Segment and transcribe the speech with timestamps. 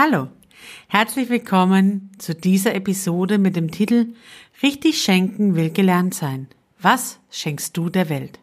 [0.00, 0.28] Hallo,
[0.86, 4.14] herzlich willkommen zu dieser Episode mit dem Titel
[4.62, 6.46] Richtig schenken will gelernt sein.
[6.80, 8.38] Was schenkst du der Welt?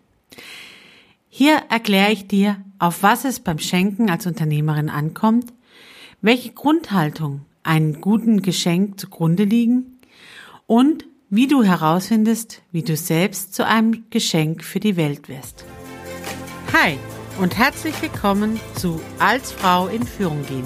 [1.29, 5.54] Hier erkläre ich dir, auf was es beim Schenken als Unternehmerin ankommt,
[6.21, 10.01] welche Grundhaltung einem guten Geschenk zugrunde liegen
[10.67, 15.63] und wie du herausfindest, wie du selbst zu einem Geschenk für die Welt wirst.
[16.73, 16.98] Hi
[17.40, 20.66] und herzlich willkommen zu Als Frau in Führung gehen.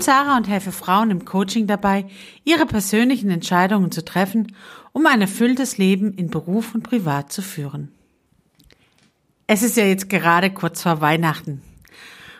[0.00, 2.06] Bin Sarah und helfe Frauen im Coaching dabei,
[2.44, 4.56] ihre persönlichen Entscheidungen zu treffen,
[4.92, 7.92] um ein erfülltes Leben in Beruf und Privat zu führen.
[9.46, 11.60] Es ist ja jetzt gerade kurz vor Weihnachten.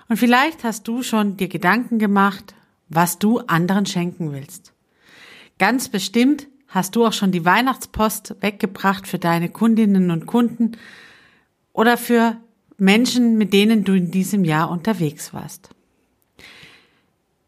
[0.09, 2.55] Und vielleicht hast du schon dir Gedanken gemacht,
[2.89, 4.73] was du anderen schenken willst.
[5.59, 10.79] Ganz bestimmt hast du auch schon die Weihnachtspost weggebracht für deine Kundinnen und Kunden
[11.75, 12.39] oder für
[12.79, 15.75] Menschen, mit denen du in diesem Jahr unterwegs warst.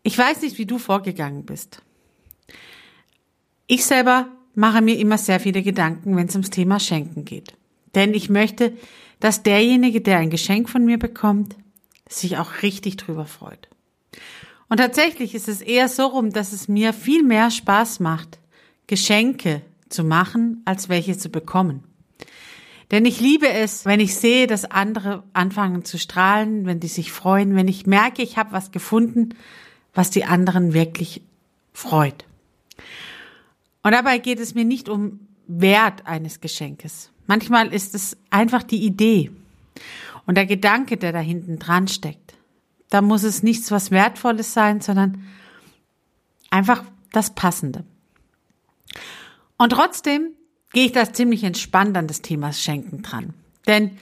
[0.02, 1.82] Ich weiß nicht, wie du vorgegangen bist.
[3.66, 7.54] Ich selber mache mir immer sehr viele Gedanken, wenn es ums Thema Schenken geht.
[7.94, 8.76] Denn ich möchte,
[9.20, 11.56] dass derjenige, der ein Geschenk von mir bekommt,
[12.08, 13.68] sich auch richtig drüber freut.
[14.68, 18.38] Und tatsächlich ist es eher so rum, dass es mir viel mehr Spaß macht,
[18.86, 21.84] Geschenke zu machen, als welche zu bekommen.
[22.90, 27.12] Denn ich liebe es, wenn ich sehe, dass andere anfangen zu strahlen, wenn die sich
[27.12, 29.30] freuen, wenn ich merke, ich habe was gefunden,
[29.94, 31.22] was die anderen wirklich
[31.72, 32.24] freut.
[33.82, 37.10] Und dabei geht es mir nicht um Wert eines Geschenkes.
[37.26, 39.30] Manchmal ist es einfach die Idee
[40.26, 42.34] und der Gedanke, der da hinten dran steckt.
[42.90, 45.24] Da muss es nichts was Wertvolles sein, sondern
[46.50, 47.84] einfach das Passende.
[49.56, 50.32] Und trotzdem
[50.72, 53.34] gehe ich da ziemlich entspannt an das Thema Schenken dran.
[53.66, 53.98] Denn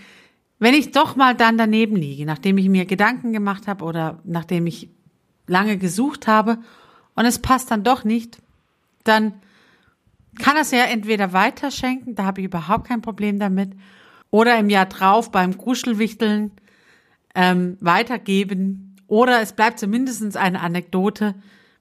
[0.58, 4.66] wenn ich doch mal dann daneben liege, nachdem ich mir Gedanken gemacht habe oder nachdem
[4.66, 4.88] ich
[5.50, 6.58] lange gesucht habe
[7.14, 8.38] und es passt dann doch nicht,
[9.04, 9.34] dann
[10.38, 13.72] kann es ja entweder weiterschenken, da habe ich überhaupt kein Problem damit,
[14.30, 16.52] oder im Jahr drauf beim Kruschelwichteln
[17.34, 18.96] ähm, weitergeben.
[19.08, 21.34] Oder es bleibt zumindest eine Anekdote.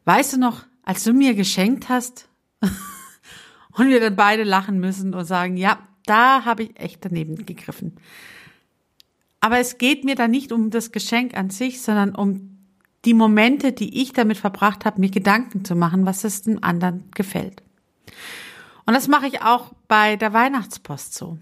[0.06, 2.28] Weißt du noch, als du mir geschenkt hast
[3.74, 7.98] und wir dann beide lachen müssen und sagen, ja, da habe ich echt daneben gegriffen.
[9.42, 12.59] Aber es geht mir da nicht um das Geschenk an sich, sondern um
[13.06, 17.10] die Momente, die ich damit verbracht habe, mir Gedanken zu machen, was es dem anderen
[17.12, 17.64] gefällt.
[18.86, 21.38] Und das mache ich auch bei der Weihnachtspost so.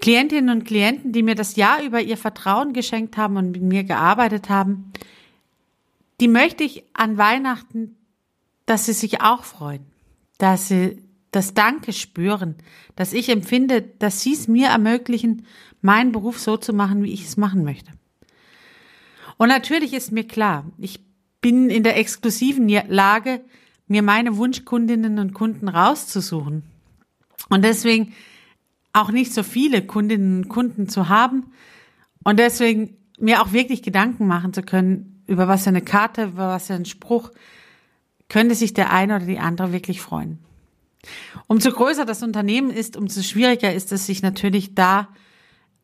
[0.00, 3.84] Klientinnen und Klienten, die mir das Jahr über ihr Vertrauen geschenkt haben und mit mir
[3.84, 4.92] gearbeitet haben,
[6.20, 7.96] die möchte ich an Weihnachten,
[8.66, 9.84] dass sie sich auch freuen,
[10.38, 12.56] dass sie das Danke spüren,
[12.94, 15.46] dass ich empfinde, dass sie es mir ermöglichen,
[15.80, 17.90] meinen Beruf so zu machen, wie ich es machen möchte.
[19.36, 21.00] Und natürlich ist mir klar, ich
[21.40, 23.44] bin in der exklusiven Lage,
[23.86, 26.62] mir meine Wunschkundinnen und Kunden rauszusuchen.
[27.50, 28.14] Und deswegen
[28.92, 31.52] auch nicht so viele Kundinnen und Kunden zu haben
[32.22, 36.48] und deswegen mir auch wirklich Gedanken machen zu können, über was für eine Karte, über
[36.48, 37.30] was für einen Spruch
[38.28, 40.38] könnte sich der eine oder die andere wirklich freuen.
[41.46, 45.08] Umso größer das Unternehmen ist, umso schwieriger ist es, sich natürlich da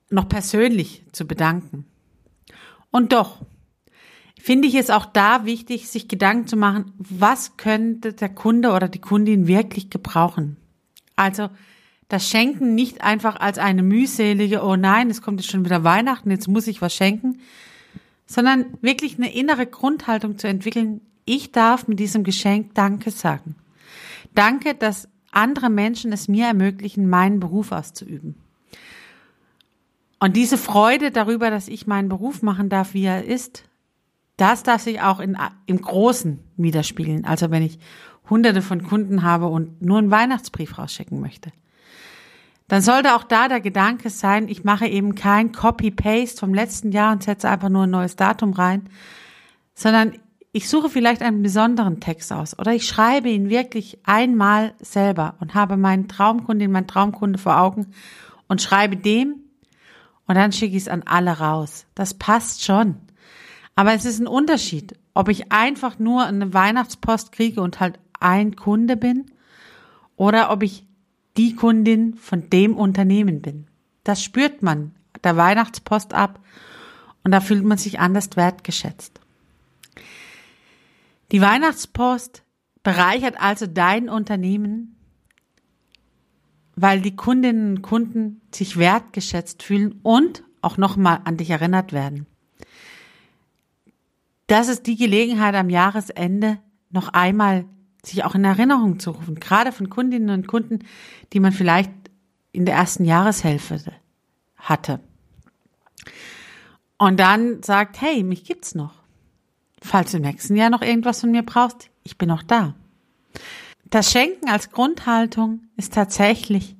[0.08, 1.84] noch persönlich zu bedanken.
[2.90, 3.44] Und doch
[4.40, 8.88] finde ich es auch da wichtig, sich Gedanken zu machen, was könnte der Kunde oder
[8.88, 10.56] die Kundin wirklich gebrauchen.
[11.16, 11.50] Also
[12.08, 16.30] das Schenken nicht einfach als eine mühselige, oh nein, es kommt jetzt schon wieder Weihnachten,
[16.30, 17.38] jetzt muss ich was schenken,
[18.26, 23.54] sondern wirklich eine innere Grundhaltung zu entwickeln, ich darf mit diesem Geschenk Danke sagen.
[24.34, 28.34] Danke, dass andere Menschen es mir ermöglichen, meinen Beruf auszuüben.
[30.20, 33.64] Und diese Freude darüber, dass ich meinen Beruf machen darf, wie er ist,
[34.36, 35.36] das darf sich auch in,
[35.66, 37.24] im Großen widerspiegeln.
[37.24, 37.78] Also wenn ich
[38.28, 41.50] hunderte von Kunden habe und nur einen Weihnachtsbrief rausschicken möchte.
[42.68, 47.12] Dann sollte auch da der Gedanke sein, ich mache eben kein Copy-Paste vom letzten Jahr
[47.12, 48.88] und setze einfach nur ein neues Datum rein,
[49.74, 50.12] sondern
[50.52, 55.54] ich suche vielleicht einen besonderen Text aus oder ich schreibe ihn wirklich einmal selber und
[55.54, 57.88] habe meinen Traumkundin, meinen Traumkunde vor Augen
[58.46, 59.49] und schreibe dem
[60.30, 61.86] und dann schicke ich es an alle raus.
[61.96, 62.94] Das passt schon.
[63.74, 68.54] Aber es ist ein Unterschied, ob ich einfach nur eine Weihnachtspost kriege und halt ein
[68.54, 69.32] Kunde bin
[70.14, 70.86] oder ob ich
[71.36, 73.66] die Kundin von dem Unternehmen bin.
[74.04, 74.94] Das spürt man
[75.24, 76.38] der Weihnachtspost ab
[77.24, 79.18] und da fühlt man sich anders wertgeschätzt.
[81.32, 82.44] Die Weihnachtspost
[82.84, 84.94] bereichert also dein Unternehmen,
[86.80, 92.26] weil die Kundinnen und Kunden sich wertgeschätzt fühlen und auch nochmal an dich erinnert werden.
[94.46, 96.58] Das ist die Gelegenheit am Jahresende
[96.90, 97.66] noch einmal
[98.02, 100.80] sich auch in Erinnerung zu rufen, gerade von Kundinnen und Kunden,
[101.32, 101.90] die man vielleicht
[102.52, 103.92] in der ersten Jahreshälfte
[104.56, 105.00] hatte.
[106.98, 108.94] Und dann sagt, hey, mich gibt's noch.
[109.82, 112.74] Falls du im nächsten Jahr noch irgendwas von mir brauchst, ich bin noch da.
[113.90, 116.76] Das Schenken als Grundhaltung ist tatsächlich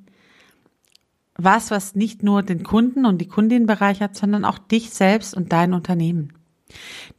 [1.35, 5.51] was, was nicht nur den Kunden und die Kundin bereichert, sondern auch dich selbst und
[5.51, 6.33] dein Unternehmen.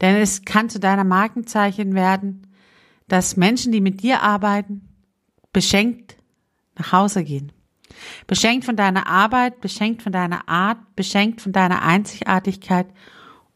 [0.01, 2.47] Denn es kann zu deiner Markenzeichen werden,
[3.07, 4.89] dass Menschen, die mit dir arbeiten,
[5.51, 6.17] beschenkt
[6.75, 7.51] nach Hause gehen.
[8.25, 12.87] Beschenkt von deiner Arbeit, beschenkt von deiner Art, beschenkt von deiner Einzigartigkeit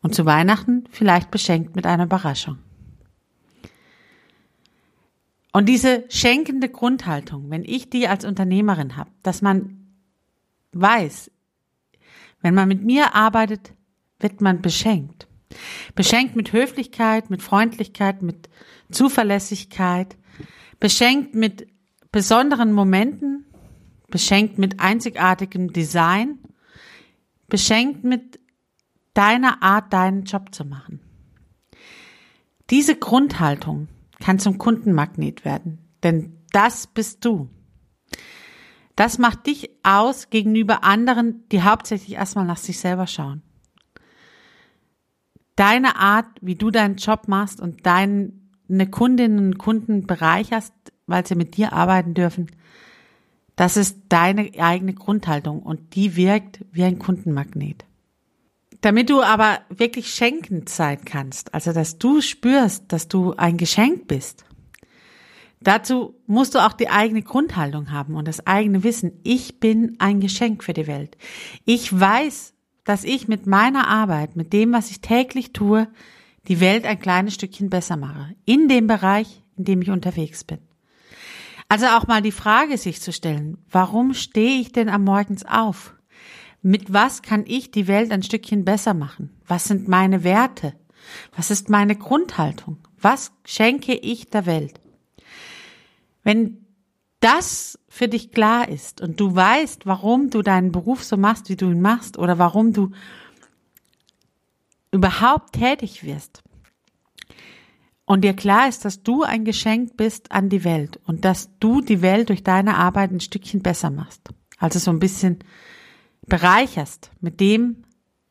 [0.01, 2.59] und zu Weihnachten vielleicht beschenkt mit einer Überraschung.
[5.57, 9.87] Und diese schenkende Grundhaltung, wenn ich die als Unternehmerin habe, dass man
[10.73, 11.31] weiß,
[12.43, 13.73] wenn man mit mir arbeitet,
[14.19, 15.27] wird man beschenkt.
[15.95, 18.49] Beschenkt mit Höflichkeit, mit Freundlichkeit, mit
[18.91, 20.15] Zuverlässigkeit,
[20.79, 21.67] beschenkt mit
[22.11, 23.43] besonderen Momenten,
[24.11, 26.37] beschenkt mit einzigartigem Design,
[27.47, 28.39] beschenkt mit
[29.15, 30.99] deiner Art, deinen Job zu machen.
[32.69, 33.87] Diese Grundhaltung
[34.19, 37.49] kann zum Kundenmagnet werden, denn das bist du.
[38.95, 43.43] Das macht dich aus gegenüber anderen, die hauptsächlich erstmal nach sich selber schauen
[45.57, 48.31] deine Art, wie du deinen Job machst und deine
[48.89, 50.73] Kundinnen und Kunden bereicherst,
[51.07, 52.49] weil sie mit dir arbeiten dürfen,
[53.57, 57.85] das ist deine eigene Grundhaltung und die wirkt wie ein Kundenmagnet.
[58.81, 64.07] Damit du aber wirklich schenkend sein kannst, also dass du spürst, dass du ein Geschenk
[64.07, 64.45] bist,
[65.59, 69.19] dazu musst du auch die eigene Grundhaltung haben und das eigene Wissen.
[69.23, 71.17] Ich bin ein Geschenk für die Welt.
[71.65, 72.53] Ich weiß,
[72.83, 75.87] dass ich mit meiner Arbeit, mit dem, was ich täglich tue,
[76.47, 78.35] die Welt ein kleines Stückchen besser mache.
[78.45, 80.59] In dem Bereich, in dem ich unterwegs bin.
[81.69, 85.96] Also auch mal die Frage sich zu stellen, warum stehe ich denn am Morgens auf?
[86.61, 89.29] Mit was kann ich die Welt ein Stückchen besser machen?
[89.47, 90.73] Was sind meine Werte?
[91.35, 92.77] Was ist meine Grundhaltung?
[92.99, 94.79] Was schenke ich der Welt?
[96.23, 96.65] Wenn
[97.19, 101.55] das für dich klar ist und du weißt, warum du deinen Beruf so machst, wie
[101.55, 102.91] du ihn machst oder warum du
[104.91, 106.43] überhaupt tätig wirst
[108.05, 111.81] und dir klar ist, dass du ein Geschenk bist an die Welt und dass du
[111.81, 115.39] die Welt durch deine Arbeit ein Stückchen besser machst, also so ein bisschen
[116.27, 117.83] bereicherst mit dem,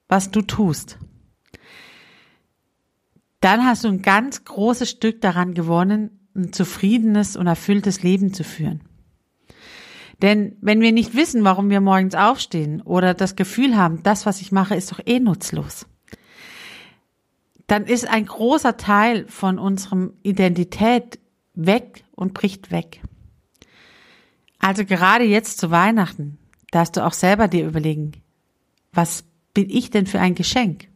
[0.08, 0.98] was du tust,
[3.40, 8.44] dann hast du ein ganz großes Stück daran gewonnen, ein zufriedenes und erfülltes Leben zu
[8.44, 8.82] führen.
[10.22, 14.40] Denn wenn wir nicht wissen, warum wir morgens aufstehen oder das Gefühl haben, das, was
[14.40, 15.86] ich mache, ist doch eh nutzlos,
[17.66, 21.18] dann ist ein großer Teil von unserem Identität
[21.54, 23.02] weg und bricht weg.
[24.58, 26.38] Also gerade jetzt zu Weihnachten
[26.70, 28.12] darfst du auch selber dir überlegen,
[28.92, 30.88] was bin ich denn für ein Geschenk?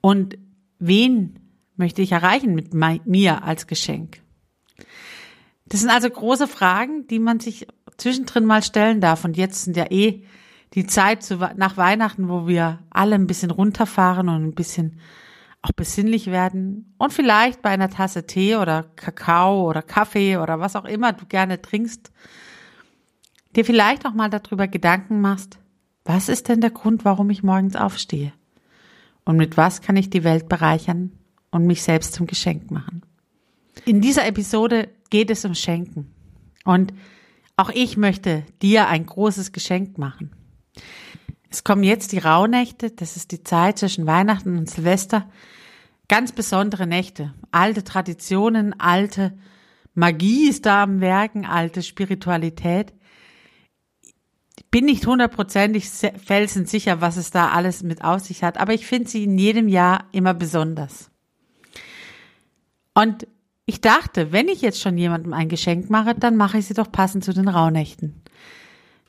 [0.00, 0.38] Und
[0.78, 1.38] wen
[1.76, 4.20] möchte ich erreichen mit mir als Geschenk?
[5.66, 7.66] Das sind also große Fragen, die man sich
[7.96, 9.24] zwischendrin mal stellen darf.
[9.24, 10.24] Und jetzt sind ja eh
[10.74, 15.00] die Zeit zu, nach Weihnachten, wo wir alle ein bisschen runterfahren und ein bisschen
[15.62, 20.76] auch besinnlich werden und vielleicht bei einer Tasse Tee oder Kakao oder Kaffee oder was
[20.76, 22.12] auch immer du gerne trinkst,
[23.56, 25.58] dir vielleicht auch mal darüber Gedanken machst,
[26.04, 28.32] was ist denn der Grund, warum ich morgens aufstehe?
[29.24, 31.12] Und mit was kann ich die Welt bereichern
[31.50, 33.02] und mich selbst zum Geschenk machen?
[33.84, 36.10] In dieser Episode geht es um Schenken.
[36.64, 36.94] Und
[37.56, 40.30] auch ich möchte dir ein großes Geschenk machen.
[41.50, 45.28] Es kommen jetzt die Rauhnächte, das ist die Zeit zwischen Weihnachten und Silvester.
[46.08, 49.36] Ganz besondere Nächte, alte Traditionen, alte
[49.94, 52.92] Magie ist da am Werken, alte Spiritualität.
[54.70, 59.08] Bin nicht hundertprozentig felsensicher, was es da alles mit auf sich hat, aber ich finde
[59.08, 61.10] sie in jedem Jahr immer besonders.
[62.94, 63.26] Und
[63.64, 66.90] ich dachte, wenn ich jetzt schon jemandem ein Geschenk mache, dann mache ich sie doch
[66.90, 68.22] passend zu den Rauhnächten.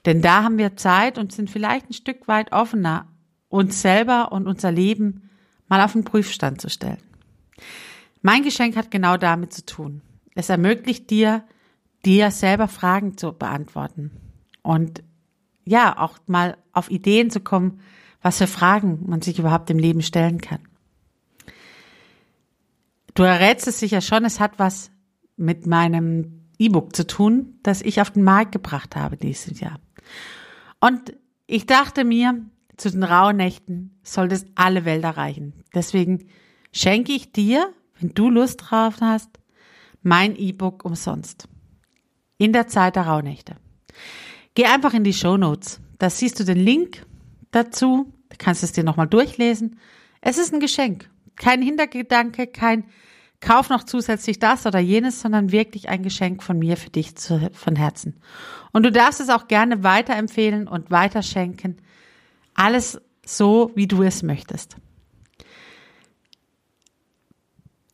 [0.05, 3.07] Denn da haben wir Zeit und sind vielleicht ein Stück weit offener,
[3.49, 5.29] uns selber und unser Leben
[5.67, 7.01] mal auf den Prüfstand zu stellen.
[8.21, 10.01] Mein Geschenk hat genau damit zu tun.
[10.35, 11.43] Es ermöglicht dir,
[12.05, 14.11] dir selber Fragen zu beantworten
[14.61, 15.03] und
[15.69, 17.79] ja, auch mal auf Ideen zu kommen,
[18.21, 20.59] was für Fragen man sich überhaupt im Leben stellen kann.
[23.13, 24.91] Du errätst es sicher schon, es hat was
[25.37, 29.79] mit meinem E-Book zu tun, das ich auf den Markt gebracht habe dieses Jahr.
[30.81, 31.13] Und
[31.45, 32.41] ich dachte mir,
[32.75, 35.53] zu den Rauhnächten soll das alle Welt erreichen.
[35.73, 36.27] Deswegen
[36.71, 39.29] schenke ich dir, wenn du Lust drauf hast,
[40.01, 41.47] mein E-Book umsonst.
[42.37, 43.55] In der Zeit der Rauhnächte.
[44.59, 45.79] Geh einfach in die Show Notes.
[45.99, 47.05] Da siehst du den Link
[47.51, 48.11] dazu.
[48.27, 49.79] Du kannst es dir nochmal durchlesen.
[50.19, 51.09] Es ist ein Geschenk.
[51.37, 52.83] Kein Hintergedanke, kein
[53.39, 57.49] Kauf noch zusätzlich das oder jenes, sondern wirklich ein Geschenk von mir für dich zu,
[57.53, 58.19] von Herzen.
[58.73, 61.77] Und du darfst es auch gerne weiterempfehlen und weiterschenken.
[62.53, 64.75] Alles so, wie du es möchtest.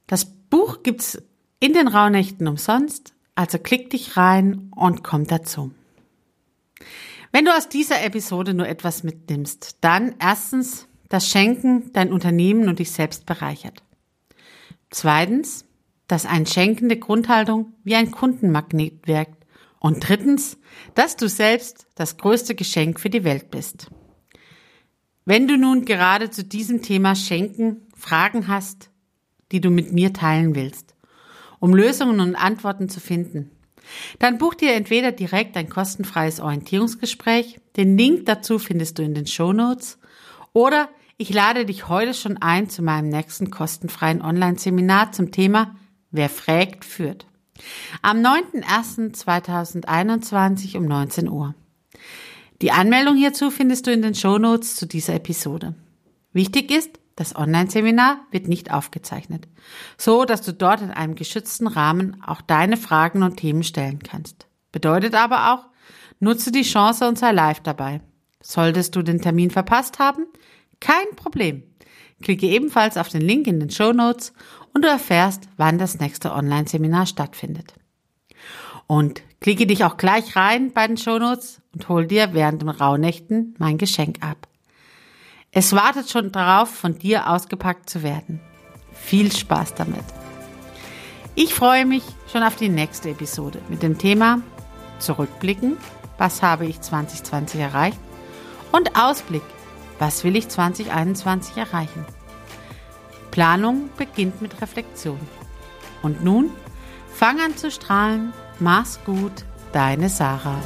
[0.07, 1.21] Das Buch gibt's
[1.59, 5.71] in den Rauhnächten umsonst, also klick dich rein und komm dazu.
[7.31, 12.79] Wenn du aus dieser Episode nur etwas mitnimmst, dann erstens, dass Schenken dein Unternehmen und
[12.79, 13.83] dich selbst bereichert.
[14.89, 15.65] Zweitens,
[16.07, 19.45] dass eine schenkende Grundhaltung wie ein Kundenmagnet wirkt.
[19.79, 20.57] Und drittens,
[20.93, 23.87] dass du selbst das größte Geschenk für die Welt bist.
[25.25, 28.89] Wenn du nun gerade zu diesem Thema Schenken Fragen hast,
[29.51, 30.95] die du mit mir teilen willst,
[31.59, 33.51] um Lösungen und Antworten zu finden,
[34.19, 39.27] dann buch dir entweder direkt ein kostenfreies Orientierungsgespräch, den Link dazu findest du in den
[39.27, 39.97] Show Notes,
[40.53, 45.75] oder ich lade dich heute schon ein zu meinem nächsten kostenfreien Online-Seminar zum Thema
[46.11, 47.25] Wer fragt, führt.
[48.01, 51.55] Am 9.01.2021 um 19 Uhr.
[52.61, 55.75] Die Anmeldung hierzu findest du in den Show Notes zu dieser Episode.
[56.31, 59.47] Wichtig ist, das Online-Seminar wird nicht aufgezeichnet,
[59.97, 64.47] so dass du dort in einem geschützten Rahmen auch deine Fragen und Themen stellen kannst.
[64.71, 65.65] Bedeutet aber auch,
[66.19, 68.01] nutze die Chance und sei live dabei.
[68.41, 70.25] Solltest du den Termin verpasst haben,
[70.81, 71.63] kein Problem.
[72.21, 74.33] Klicke ebenfalls auf den Link in den Show Notes
[74.73, 77.73] und du erfährst, wann das nächste Online-Seminar stattfindet.
[78.87, 82.69] Und klicke dich auch gleich rein bei den Show Notes und hol dir während den
[82.69, 84.47] Rauhnächten mein Geschenk ab.
[85.57, 88.41] Es wartet schon darauf, von dir ausgepackt zu werden.
[88.91, 90.03] Viel Spaß damit.
[91.33, 94.41] Ich freue mich schon auf die nächste Episode mit dem Thema
[94.99, 95.77] Zurückblicken,
[96.17, 97.97] was habe ich 2020 erreicht
[98.73, 99.43] und Ausblick,
[99.97, 102.05] was will ich 2021 erreichen.
[103.31, 105.19] Planung beginnt mit Reflexion.
[106.01, 106.51] Und nun,
[107.13, 110.59] fang an zu strahlen, mach's gut, deine Sarah.